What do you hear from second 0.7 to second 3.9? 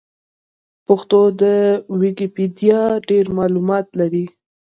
پښتو ويکيپېډيا ډېر معلومات